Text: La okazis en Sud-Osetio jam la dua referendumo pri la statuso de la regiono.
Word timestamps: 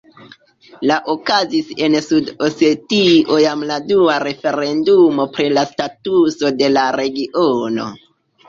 La 0.91 0.95
okazis 1.13 1.67
en 1.87 1.97
Sud-Osetio 2.05 3.37
jam 3.43 3.63
la 3.73 3.77
dua 3.91 4.17
referendumo 4.25 5.29
pri 5.37 5.49
la 5.61 5.67
statuso 5.75 6.53
de 6.63 6.75
la 6.77 6.91
regiono. 7.01 7.91